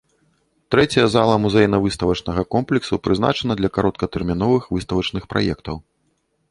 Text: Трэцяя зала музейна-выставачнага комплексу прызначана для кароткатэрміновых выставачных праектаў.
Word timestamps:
Трэцяя 0.75 1.03
зала 1.15 1.35
музейна-выставачнага 1.43 2.47
комплексу 2.57 2.99
прызначана 3.09 3.53
для 3.61 3.69
кароткатэрміновых 3.77 4.63
выставачных 4.79 5.23
праектаў. 5.35 5.75